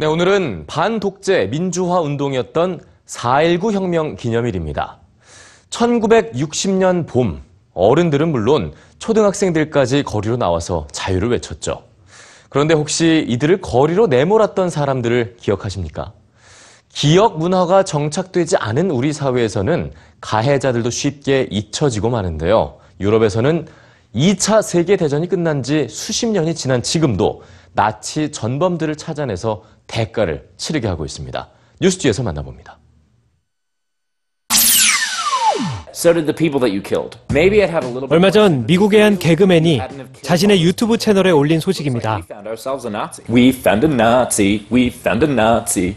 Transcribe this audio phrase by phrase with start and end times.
[0.00, 4.98] 네, 오늘은 반독재 민주화 운동이었던 4.19 혁명 기념일입니다.
[5.68, 7.42] 1960년 봄,
[7.74, 11.82] 어른들은 물론 초등학생들까지 거리로 나와서 자유를 외쳤죠.
[12.48, 16.14] 그런데 혹시 이들을 거리로 내몰았던 사람들을 기억하십니까?
[16.88, 19.92] 기억 문화가 정착되지 않은 우리 사회에서는
[20.22, 22.78] 가해자들도 쉽게 잊혀지고 마는데요.
[23.00, 23.66] 유럽에서는
[24.14, 27.42] 2차 세계대전이 끝난 지 수십 년이 지난 지금도
[27.72, 31.48] 나치 전범들을 찾아내서 대가를 치르게 하고 있습니다.
[31.80, 32.78] 뉴스 뒤에서 만나봅니다.
[35.92, 37.18] So did the people that you killed.
[37.30, 39.80] Maybe I'd have a little bit 얼마 전 미국의 한 개그맨이
[40.22, 42.14] 자신의 유튜브 채널에 올린 소식입니다.
[42.16, 43.24] We found ourselves a Nazi.
[43.28, 44.66] We found a Nazi.
[44.72, 45.96] We found a Nazi.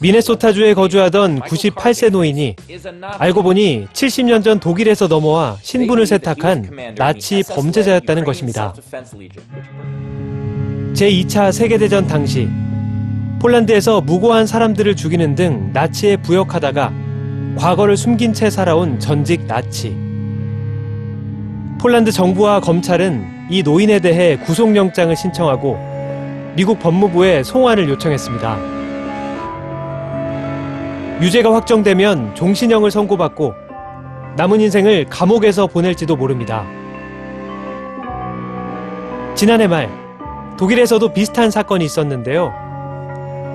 [0.00, 2.54] 미네소타주에 거주하던 98세 노인이
[3.00, 8.72] 알고 보니 70년 전 독일에서 넘어와 신분을 세탁한 나치 범죄자였다는 것입니다.
[10.94, 12.48] 제2차 세계대전 당시
[13.46, 16.92] 폴란드에서 무고한 사람들을 죽이는 등 나치에 부역하다가
[17.56, 19.96] 과거를 숨긴 채 살아온 전직 나치.
[21.80, 25.78] 폴란드 정부와 검찰은 이 노인에 대해 구속영장을 신청하고
[26.56, 28.58] 미국 법무부에 송환을 요청했습니다.
[31.22, 33.54] 유죄가 확정되면 종신형을 선고받고
[34.36, 36.66] 남은 인생을 감옥에서 보낼지도 모릅니다.
[39.36, 39.88] 지난해 말
[40.58, 42.65] 독일에서도 비슷한 사건이 있었는데요.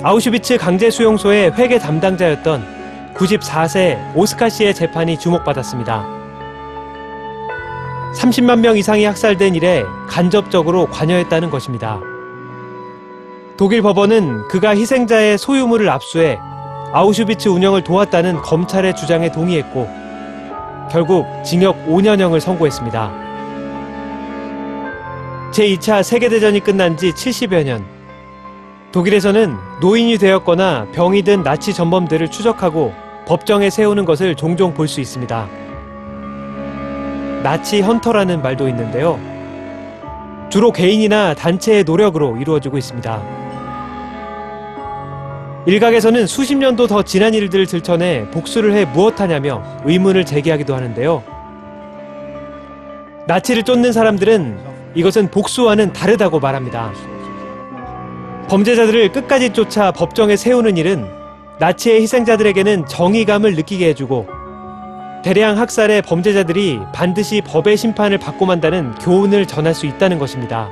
[0.03, 6.08] 아우슈비츠 강제 수용소의 회계 담당자였던 94세 오스카 씨의 재판이 주목받았습니다.
[8.16, 11.99] 30만 명 이상이 학살된 일에 간접적으로 관여했다는 것입니다.
[13.58, 16.39] 독일 법원은 그가 희생자의 소유물을 압수해
[16.93, 19.88] 아우슈비츠 운영을 도왔다는 검찰의 주장에 동의했고
[20.91, 23.11] 결국 징역 5년형을 선고했습니다.
[25.52, 28.00] 제2차 세계대전이 끝난 지 70여 년.
[28.92, 32.94] 독일에서는 노인이 되었거나 병이 든 나치 전범들을 추적하고
[33.25, 35.48] 법정에 세우는 것을 종종 볼 수 있습니다.
[37.43, 39.20] 나치 헌터라는 말도 있는데요.
[40.49, 43.21] 주로 개인이나 단체의 노력으로 이루어지고 있습니다.
[45.65, 51.23] 일각에서는 수십 년도 더 지난 일들을 들춰내 복수를 해 무엇하냐며 의문을 제기하기도 하는데요.
[53.27, 54.60] 나치를 쫓는 사람들은
[54.95, 56.92] 이것은 복수와는 다르다고 말합니다.
[58.47, 61.07] 범죄자들을 끝까지 쫓아 법정에 세우는 일은
[61.59, 64.27] 나치의 희생자들에게는 정의감을 느끼게 해주고
[65.23, 70.69] 대량 학살의 범죄자들이 반드시 법의 심판을 받고 만다는 교훈을 전할 수 있다는 것입니다.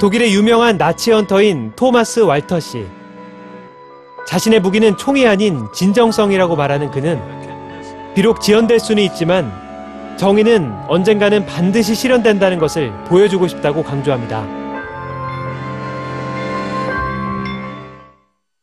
[0.00, 2.86] 독일의 유명한 나치 헌터인 토마스 왈터 씨.
[4.26, 7.20] 자신의 무기는 총이 아닌 진정성이라고 말하는 그는
[8.14, 9.52] 비록 지연될 수는 있지만
[10.16, 14.61] 정의는 언젠가는 반드시 실현된다는 것을 보여주고 싶다고 강조합니다.